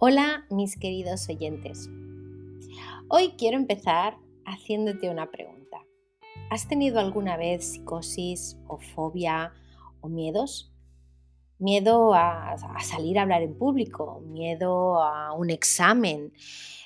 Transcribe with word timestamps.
Hola 0.00 0.46
mis 0.48 0.78
queridos 0.78 1.28
oyentes. 1.28 1.90
Hoy 3.08 3.34
quiero 3.36 3.56
empezar 3.56 4.16
haciéndote 4.44 5.10
una 5.10 5.28
pregunta. 5.28 5.78
¿Has 6.50 6.68
tenido 6.68 7.00
alguna 7.00 7.36
vez 7.36 7.72
psicosis 7.72 8.56
o 8.68 8.78
fobia 8.78 9.52
o 10.00 10.08
miedos? 10.08 10.72
Miedo 11.58 12.14
a, 12.14 12.56
salir 12.80 13.18
a 13.18 13.22
hablar 13.22 13.42
en 13.42 13.58
público, 13.58 14.20
miedo 14.20 15.02
a 15.02 15.32
un 15.32 15.50
examen, 15.50 16.32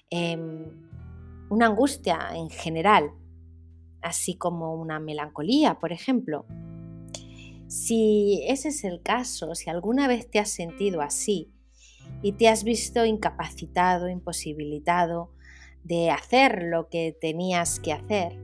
em, 0.09 0.65
una 1.51 1.66
angustia 1.66 2.30
en 2.33 2.48
general, 2.48 3.10
así 4.01 4.37
como 4.37 4.74
una 4.74 5.01
melancolía, 5.01 5.79
por 5.79 5.92
ejemplo. 5.92 6.47
Si 7.66 8.42
ese 8.48 8.69
es 8.69 8.84
el 8.84 9.02
caso, 9.02 9.55
si 9.55 9.69
alguna 9.69 10.09
vez 10.09 10.30
te 10.30 10.38
has 10.38 10.48
sentido 10.48 11.02
así, 11.02 11.52
y 12.21 12.33
te 12.33 12.48
has 12.48 12.65
visto 12.65 13.05
incapacitado, 13.05 14.09
imposibilitado 14.09 15.30
de 15.84 16.11
hacer 16.11 16.62
lo 16.65 16.89
que 16.89 17.16
tenías 17.19 17.80
que 17.80 17.93
hacer, 17.93 18.39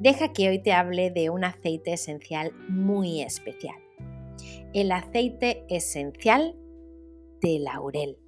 deja 0.00 0.32
que 0.32 0.48
hoy 0.48 0.58
te 0.58 0.72
hable 0.72 1.10
de 1.10 1.30
un 1.30 1.44
aceite 1.44 1.92
esencial 1.92 2.52
muy 2.68 3.22
especial. 3.22 3.76
El 4.72 4.92
aceite 4.92 5.64
esencial 5.68 6.54
de 7.40 7.58
laurel. 7.58 8.18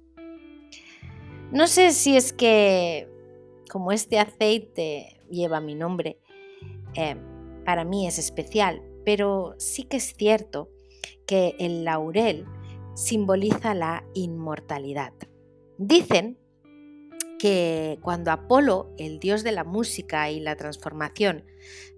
No 1.51 1.67
sé 1.67 1.91
si 1.91 2.15
es 2.15 2.33
que 2.33 3.07
como 3.69 3.91
este 3.91 4.19
aceite 4.19 5.21
lleva 5.29 5.61
mi 5.61 5.75
nombre, 5.75 6.19
eh, 6.95 7.15
para 7.65 7.83
mí 7.83 8.07
es 8.07 8.17
especial, 8.17 8.81
pero 9.05 9.55
sí 9.57 9.83
que 9.83 9.97
es 9.97 10.15
cierto 10.15 10.69
que 11.25 11.55
el 11.59 11.83
laurel 11.83 12.45
simboliza 12.99 13.73
la 13.73 14.03
inmortalidad. 14.13 15.13
Dicen 15.77 16.37
que 17.39 17.97
cuando 18.01 18.31
Apolo, 18.31 18.93
el 18.97 19.19
dios 19.19 19.43
de 19.43 19.53
la 19.53 19.63
música 19.63 20.29
y 20.29 20.41
la 20.41 20.57
transformación, 20.57 21.45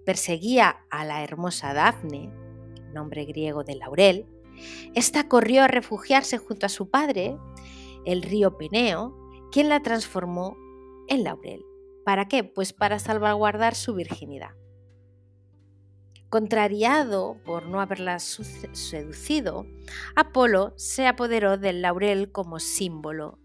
perseguía 0.06 0.84
a 0.90 1.04
la 1.04 1.24
hermosa 1.24 1.74
Dafne, 1.74 2.30
nombre 2.94 3.24
griego 3.24 3.64
de 3.64 3.74
Laurel, 3.74 4.26
ésta 4.94 5.28
corrió 5.28 5.64
a 5.64 5.68
refugiarse 5.68 6.38
junto 6.38 6.66
a 6.66 6.68
su 6.68 6.88
padre, 6.88 7.36
el 8.04 8.22
río 8.22 8.56
Peneo, 8.56 9.18
quien 9.50 9.68
la 9.68 9.82
transformó 9.82 10.56
en 11.08 11.24
Laurel. 11.24 11.64
¿Para 12.04 12.28
qué? 12.28 12.44
Pues 12.44 12.72
para 12.72 13.00
salvaguardar 13.00 13.74
su 13.74 13.94
virginidad. 13.94 14.50
Contrariado 16.32 17.36
por 17.44 17.66
no 17.66 17.82
haberla 17.82 18.18
seducido, 18.18 19.66
Apolo 20.16 20.72
se 20.78 21.06
apoderó 21.06 21.58
del 21.58 21.82
laurel 21.82 22.32
como 22.32 22.58
símbolo 22.58 23.38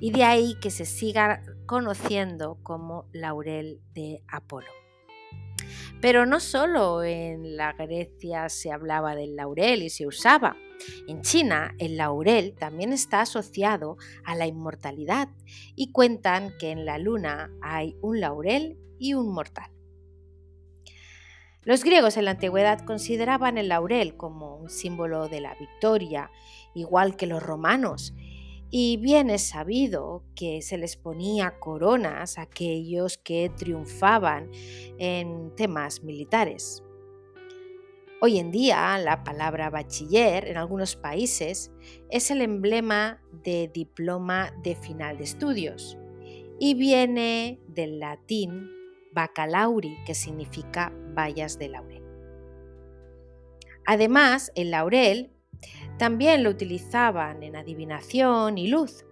y 0.00 0.10
de 0.10 0.24
ahí 0.24 0.56
que 0.60 0.72
se 0.72 0.84
siga 0.84 1.44
conociendo 1.66 2.58
como 2.64 3.06
laurel 3.12 3.80
de 3.94 4.24
Apolo. 4.26 4.66
Pero 6.00 6.26
no 6.26 6.40
solo 6.40 7.04
en 7.04 7.56
la 7.56 7.72
Grecia 7.74 8.48
se 8.48 8.72
hablaba 8.72 9.14
del 9.14 9.36
laurel 9.36 9.84
y 9.84 9.90
se 9.90 10.04
usaba. 10.04 10.56
En 11.06 11.22
China 11.22 11.76
el 11.78 11.96
laurel 11.96 12.56
también 12.56 12.92
está 12.92 13.20
asociado 13.20 13.96
a 14.24 14.34
la 14.34 14.48
inmortalidad 14.48 15.28
y 15.76 15.92
cuentan 15.92 16.52
que 16.58 16.72
en 16.72 16.84
la 16.84 16.98
luna 16.98 17.52
hay 17.62 17.96
un 18.02 18.18
laurel 18.18 18.76
y 18.98 19.14
un 19.14 19.32
mortal. 19.32 19.70
Los 21.64 21.82
griegos 21.82 22.18
en 22.18 22.26
la 22.26 22.32
antigüedad 22.32 22.80
consideraban 22.80 23.56
el 23.56 23.68
laurel 23.68 24.16
como 24.16 24.56
un 24.56 24.68
símbolo 24.68 25.28
de 25.28 25.40
la 25.40 25.54
victoria, 25.54 26.30
igual 26.74 27.16
que 27.16 27.26
los 27.26 27.42
romanos, 27.42 28.12
y 28.70 28.98
bien 28.98 29.30
es 29.30 29.48
sabido 29.48 30.24
que 30.34 30.60
se 30.60 30.76
les 30.76 30.96
ponía 30.96 31.58
coronas 31.60 32.36
a 32.36 32.42
aquellos 32.42 33.16
que 33.16 33.50
triunfaban 33.56 34.50
en 34.98 35.54
temas 35.56 36.02
militares. 36.02 36.82
Hoy 38.20 38.38
en 38.38 38.50
día 38.50 38.98
la 38.98 39.24
palabra 39.24 39.70
bachiller 39.70 40.46
en 40.48 40.58
algunos 40.58 40.96
países 40.96 41.70
es 42.10 42.30
el 42.30 42.42
emblema 42.42 43.22
de 43.42 43.70
diploma 43.72 44.52
de 44.62 44.76
final 44.76 45.16
de 45.16 45.24
estudios 45.24 45.96
y 46.58 46.74
viene 46.74 47.58
del 47.68 48.00
latín 48.00 48.73
bacalauri, 49.14 49.96
que 50.04 50.14
significa 50.14 50.92
bayas 51.14 51.58
de 51.58 51.68
laurel. 51.68 52.02
Además, 53.86 54.50
el 54.54 54.70
laurel 54.70 55.30
también 55.98 56.42
lo 56.42 56.50
utilizaban 56.50 57.42
en 57.42 57.56
adivinación 57.56 58.58
y 58.58 58.68
luz. 58.68 59.04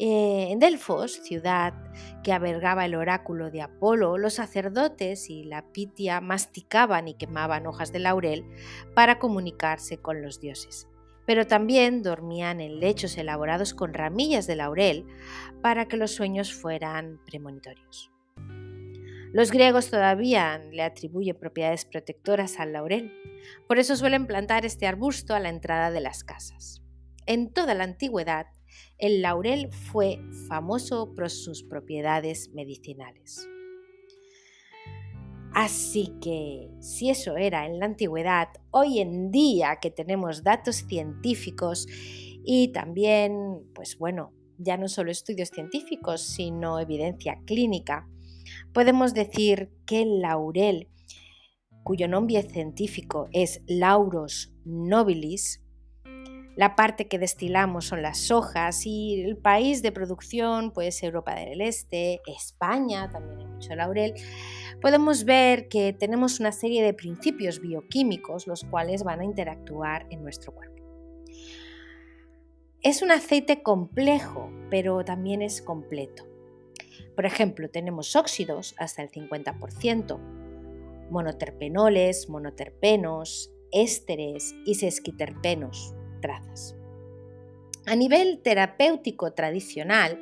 Eh, 0.00 0.48
en 0.50 0.60
Delfos, 0.60 1.12
ciudad 1.24 1.74
que 2.22 2.32
albergaba 2.32 2.84
el 2.84 2.94
oráculo 2.94 3.50
de 3.50 3.62
Apolo, 3.62 4.16
los 4.16 4.34
sacerdotes 4.34 5.28
y 5.28 5.44
la 5.44 5.72
pitia 5.72 6.20
masticaban 6.20 7.08
y 7.08 7.14
quemaban 7.14 7.66
hojas 7.66 7.92
de 7.92 7.98
laurel 7.98 8.44
para 8.94 9.18
comunicarse 9.18 9.98
con 9.98 10.22
los 10.22 10.40
dioses. 10.40 10.88
Pero 11.26 11.46
también 11.46 12.02
dormían 12.02 12.60
en 12.60 12.78
lechos 12.78 13.18
elaborados 13.18 13.74
con 13.74 13.92
ramillas 13.92 14.46
de 14.46 14.56
laurel 14.56 15.04
para 15.62 15.86
que 15.86 15.96
los 15.96 16.12
sueños 16.12 16.54
fueran 16.54 17.20
premonitorios. 17.26 18.12
Los 19.32 19.50
griegos 19.50 19.90
todavía 19.90 20.58
le 20.72 20.82
atribuyen 20.82 21.38
propiedades 21.38 21.84
protectoras 21.84 22.58
al 22.58 22.72
laurel, 22.72 23.12
por 23.66 23.78
eso 23.78 23.94
suelen 23.94 24.26
plantar 24.26 24.64
este 24.64 24.86
arbusto 24.86 25.34
a 25.34 25.40
la 25.40 25.50
entrada 25.50 25.90
de 25.90 26.00
las 26.00 26.24
casas. 26.24 26.82
En 27.26 27.52
toda 27.52 27.74
la 27.74 27.84
antigüedad, 27.84 28.46
el 28.96 29.20
laurel 29.20 29.70
fue 29.70 30.18
famoso 30.48 31.12
por 31.14 31.28
sus 31.28 31.62
propiedades 31.62 32.50
medicinales. 32.54 33.46
Así 35.52 36.14
que, 36.22 36.70
si 36.80 37.10
eso 37.10 37.36
era 37.36 37.66
en 37.66 37.80
la 37.80 37.86
antigüedad, 37.86 38.48
hoy 38.70 39.00
en 39.00 39.30
día 39.30 39.78
que 39.80 39.90
tenemos 39.90 40.42
datos 40.42 40.76
científicos 40.76 41.86
y 42.44 42.68
también, 42.72 43.60
pues 43.74 43.98
bueno, 43.98 44.32
ya 44.56 44.76
no 44.76 44.88
solo 44.88 45.10
estudios 45.10 45.50
científicos, 45.50 46.22
sino 46.22 46.78
evidencia 46.80 47.40
clínica, 47.44 48.08
podemos 48.72 49.14
decir 49.14 49.70
que 49.86 50.02
el 50.02 50.20
laurel, 50.20 50.88
cuyo 51.82 52.08
nombre 52.08 52.42
científico 52.42 53.28
es 53.32 53.62
Lauros 53.66 54.52
nobilis, 54.64 55.62
la 56.58 56.74
parte 56.74 57.06
que 57.06 57.20
destilamos 57.20 57.84
son 57.84 58.02
las 58.02 58.32
hojas 58.32 58.84
y 58.84 59.22
el 59.22 59.36
país 59.36 59.80
de 59.80 59.92
producción 59.92 60.72
puede 60.72 60.90
ser 60.90 61.10
Europa 61.10 61.36
del 61.36 61.60
Este, 61.60 62.20
España, 62.26 63.08
también 63.08 63.38
hay 63.38 63.46
mucho 63.46 63.76
laurel. 63.76 64.14
Podemos 64.80 65.24
ver 65.24 65.68
que 65.68 65.92
tenemos 65.92 66.40
una 66.40 66.50
serie 66.50 66.82
de 66.82 66.94
principios 66.94 67.60
bioquímicos 67.60 68.48
los 68.48 68.64
cuales 68.64 69.04
van 69.04 69.20
a 69.20 69.24
interactuar 69.24 70.08
en 70.10 70.24
nuestro 70.24 70.52
cuerpo. 70.52 70.82
Es 72.82 73.02
un 73.02 73.12
aceite 73.12 73.62
complejo, 73.62 74.50
pero 74.68 75.04
también 75.04 75.42
es 75.42 75.62
completo. 75.62 76.27
Por 77.18 77.26
ejemplo, 77.26 77.68
tenemos 77.68 78.14
óxidos 78.14 78.76
hasta 78.78 79.02
el 79.02 79.10
50%, 79.10 80.20
monoterpenoles, 81.10 82.28
monoterpenos, 82.28 83.50
ésteres 83.72 84.54
y 84.64 84.76
sesquiterpenos, 84.76 85.96
trazas. 86.22 86.76
A 87.86 87.96
nivel 87.96 88.38
terapéutico 88.40 89.32
tradicional, 89.32 90.20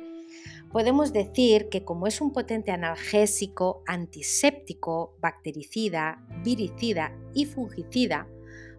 podemos 0.71 1.13
decir 1.13 1.69
que 1.69 1.85
como 1.85 2.07
es 2.07 2.19
un 2.19 2.33
potente 2.33 2.71
analgésico, 2.71 3.83
antiséptico, 3.85 5.15
bactericida, 5.21 6.25
viricida 6.43 7.15
y 7.35 7.45
fungicida, 7.45 8.27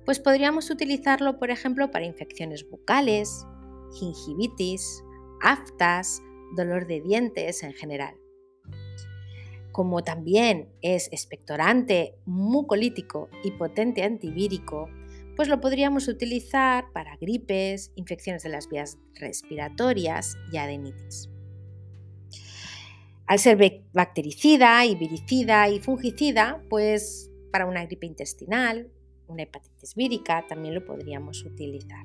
pues 0.05 0.19
podríamos 0.19 0.71
utilizarlo, 0.71 1.39
por 1.39 1.53
ejemplo, 1.53 1.93
para 1.93 2.05
infecciones 2.05 2.69
bucales, 2.69 3.47
gingivitis, 3.97 5.05
aftas, 5.41 6.21
dolor 6.57 6.87
de 6.87 7.01
dientes 7.01 7.63
en 7.63 7.73
general. 7.73 8.15
Como 9.73 10.03
también 10.03 10.69
es 10.83 11.09
expectorante, 11.13 12.17
mucolítico 12.25 13.29
y 13.45 13.53
potente 13.53 14.03
antivírico, 14.03 14.89
pues 15.37 15.49
lo 15.49 15.61
podríamos 15.61 16.09
utilizar 16.09 16.91
para 16.93 17.17
gripes, 17.17 17.93
infecciones 17.95 18.43
de 18.43 18.49
las 18.49 18.69
vías 18.69 18.99
respiratorias 19.15 20.37
y 20.51 20.57
adenitis. 20.57 21.31
Al 23.27 23.39
ser 23.39 23.85
bactericida 23.93 24.85
y 24.85 24.97
viricida 24.97 25.69
y 25.69 25.79
fungicida, 25.79 26.65
pues 26.69 27.31
para 27.53 27.67
una 27.67 27.85
gripe 27.85 28.07
intestinal, 28.07 28.91
una 29.29 29.43
hepatitis 29.43 29.95
vírica, 29.95 30.45
también 30.49 30.75
lo 30.75 30.85
podríamos 30.85 31.45
utilizar. 31.45 32.05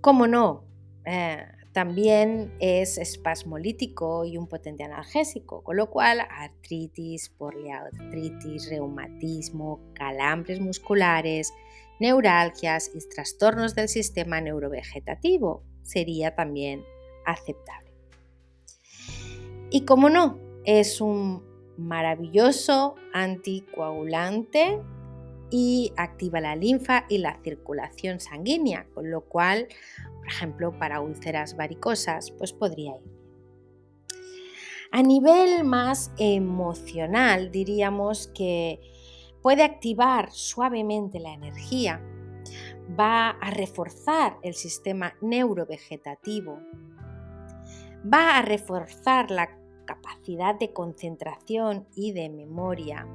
¿Cómo 0.00 0.26
no? 0.26 0.64
Eh, 1.04 1.46
también 1.74 2.54
es 2.60 2.98
espasmolítico 2.98 4.24
y 4.24 4.38
un 4.38 4.46
potente 4.46 4.84
analgésico, 4.84 5.64
con 5.64 5.76
lo 5.76 5.90
cual 5.90 6.20
artritis, 6.20 7.30
poliartritis, 7.30 8.70
reumatismo, 8.70 9.80
calambres 9.92 10.60
musculares, 10.60 11.52
neuralgias 11.98 12.92
y 12.94 13.00
trastornos 13.08 13.74
del 13.74 13.88
sistema 13.88 14.40
neurovegetativo, 14.40 15.64
sería 15.82 16.36
también 16.36 16.84
aceptable. 17.26 17.92
Y 19.70 19.84
como 19.84 20.08
no, 20.08 20.38
es 20.64 21.00
un 21.00 21.42
maravilloso 21.76 22.94
anticoagulante 23.12 24.80
y 25.50 25.92
activa 25.96 26.40
la 26.40 26.54
linfa 26.54 27.04
y 27.08 27.18
la 27.18 27.40
circulación 27.42 28.20
sanguínea, 28.20 28.86
con 28.94 29.10
lo 29.10 29.22
cual, 29.22 29.66
por 30.24 30.32
ejemplo, 30.32 30.78
para 30.78 31.02
úlceras 31.02 31.54
varicosas, 31.54 32.30
pues 32.30 32.54
podría 32.54 32.96
ir. 32.96 33.12
A 34.90 35.02
nivel 35.02 35.64
más 35.64 36.10
emocional, 36.16 37.50
diríamos 37.50 38.28
que 38.28 38.80
puede 39.42 39.62
activar 39.62 40.32
suavemente 40.32 41.20
la 41.20 41.34
energía, 41.34 42.00
va 42.98 43.30
a 43.30 43.50
reforzar 43.50 44.38
el 44.42 44.54
sistema 44.54 45.12
neurovegetativo, 45.20 46.58
va 48.10 48.38
a 48.38 48.42
reforzar 48.42 49.30
la 49.30 49.58
capacidad 49.84 50.54
de 50.54 50.72
concentración 50.72 51.86
y 51.94 52.12
de 52.12 52.30
memoria. 52.30 53.06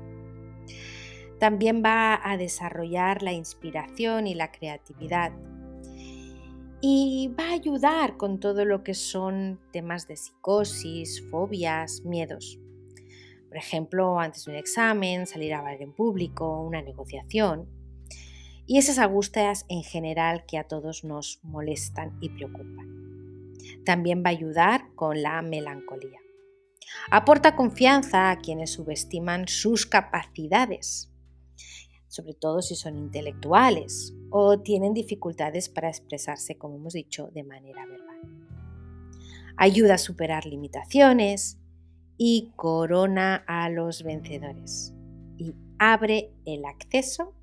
También 1.39 1.81
va 1.83 2.19
a 2.23 2.37
desarrollar 2.37 3.23
la 3.23 3.31
inspiración 3.31 4.27
y 4.27 4.35
la 4.35 4.51
creatividad. 4.51 5.31
Y 6.81 7.33
va 7.37 7.49
a 7.49 7.53
ayudar 7.53 8.15
con 8.15 8.39
todo 8.39 8.63
lo 8.63 8.83
que 8.83 8.93
son 8.93 9.59
temas 9.73 10.07
de 10.07 10.15
psicosis, 10.15 11.21
fobias, 11.29 12.05
miedos. 12.05 12.57
Por 13.49 13.57
ejemplo, 13.57 14.19
antes 14.19 14.45
de 14.45 14.51
un 14.51 14.57
examen, 14.57 15.27
salir 15.27 15.53
a 15.53 15.59
hablar 15.59 15.81
en 15.81 15.93
público, 15.93 16.61
una 16.61 16.81
negociación. 16.81 17.67
Y 18.65 18.77
esas 18.77 18.97
angustias 18.97 19.65
en 19.67 19.83
general 19.83 20.45
que 20.47 20.57
a 20.57 20.67
todos 20.67 21.03
nos 21.03 21.39
molestan 21.43 22.17
y 22.21 22.29
preocupan. 22.29 23.55
También 23.83 24.23
va 24.23 24.29
a 24.29 24.33
ayudar 24.33 24.93
con 24.95 25.21
la 25.21 25.41
melancolía. 25.41 26.19
Aporta 27.11 27.55
confianza 27.55 28.31
a 28.31 28.37
quienes 28.37 28.71
subestiman 28.73 29.47
sus 29.47 29.85
capacidades, 29.85 31.11
sobre 32.19 32.33
todo 32.33 32.61
si 32.61 32.75
son 32.75 32.97
intelectuales 32.97 34.13
o 34.29 34.59
tienen 34.59 34.93
dificultades 34.93 35.69
para 35.69 35.87
expresarse, 35.87 36.57
como 36.57 36.75
hemos 36.75 36.93
dicho, 36.93 37.29
de 37.33 37.43
manera 37.43 37.85
verbal. 37.85 38.19
Ayuda 39.55 39.93
a 39.93 39.97
superar 39.97 40.45
limitaciones 40.45 41.57
y 42.17 42.51
corona 42.57 43.45
a 43.47 43.69
los 43.69 44.03
vencedores 44.03 44.93
y 45.37 45.53
abre 45.77 46.33
el 46.45 46.65
acceso 46.65 47.33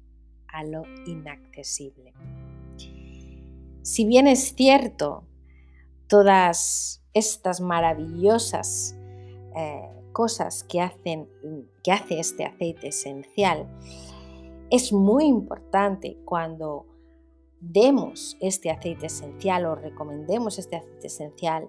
a 0.47 0.63
lo 0.63 0.83
inaccesible. 1.07 2.13
Si 3.81 4.05
bien 4.05 4.27
es 4.27 4.55
cierto, 4.55 5.25
todas 6.07 7.03
estas 7.15 7.63
maravillosas 7.63 8.95
eh, 9.57 9.97
cosas 10.17 10.65
que, 10.65 10.81
hacen, 10.81 11.29
que 11.85 11.93
hace 11.93 12.19
este 12.19 12.47
aceite 12.47 12.89
esencial, 12.89 13.69
es 14.71 14.93
muy 14.93 15.25
importante 15.25 16.19
cuando 16.25 16.87
demos 17.61 18.37
este 18.41 18.71
aceite 18.71 19.07
esencial 19.07 19.67
o 19.67 19.75
recomendemos 19.75 20.59
este 20.59 20.77
aceite 20.77 21.07
esencial, 21.07 21.69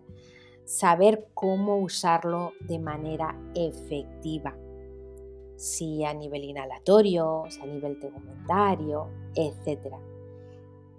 saber 0.66 1.30
cómo 1.34 1.78
usarlo 1.78 2.54
de 2.62 2.80
manera 2.80 3.40
efectiva. 3.56 4.56
Si 5.56 6.04
a 6.04 6.14
nivel 6.14 6.44
inhalatorio, 6.44 7.46
si 7.50 7.62
a 7.62 7.66
nivel 7.66 8.00
tegumentario, 8.00 9.08
etc. 9.34 9.96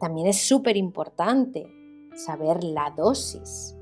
También 0.00 0.28
es 0.28 0.40
súper 0.40 0.76
importante 0.76 1.66
saber 2.14 2.64
la 2.64 2.90
dosis, 2.96 3.76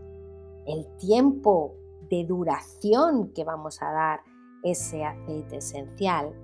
el 0.66 0.86
tiempo 0.98 1.74
de 2.10 2.24
duración 2.24 3.32
que 3.32 3.44
vamos 3.44 3.80
a 3.82 3.90
dar 3.90 4.20
ese 4.62 5.04
aceite 5.04 5.58
esencial 5.58 6.34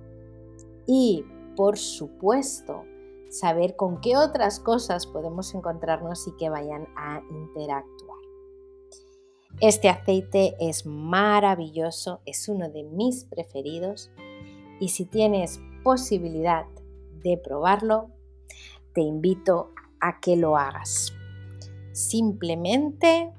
y, 0.87 1.25
por 1.55 1.77
supuesto, 1.77 2.85
saber 3.29 3.75
con 3.75 3.99
qué 3.99 4.15
otras 4.15 4.59
cosas 4.59 5.07
podemos 5.07 5.53
encontrarnos 5.55 6.27
y 6.27 6.35
que 6.37 6.49
vayan 6.49 6.87
a 6.95 7.21
interactuar. 7.31 8.17
Este 9.59 9.89
aceite 9.89 10.55
es 10.59 10.85
maravilloso, 10.85 12.21
es 12.25 12.47
uno 12.49 12.69
de 12.69 12.83
mis 12.83 13.25
preferidos 13.25 14.11
y 14.79 14.89
si 14.89 15.05
tienes 15.05 15.59
posibilidad 15.83 16.65
de 17.23 17.37
probarlo, 17.37 18.09
te 18.93 19.01
invito 19.01 19.71
a 19.99 20.19
que 20.19 20.35
lo 20.35 20.57
hagas. 20.57 21.13
Simplemente 21.91 23.31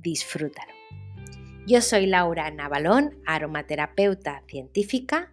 disfrútalo. 0.00 0.72
Yo 1.66 1.80
soy 1.80 2.06
Laura 2.06 2.50
Navalón, 2.50 3.16
aromaterapeuta 3.24 4.42
científica 4.48 5.31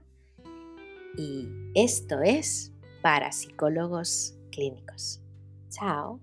y 1.17 1.49
esto 1.75 2.21
es 2.21 2.71
para 3.01 3.31
psicólogos 3.31 4.35
clínicos. 4.51 5.21
Chao. 5.69 6.19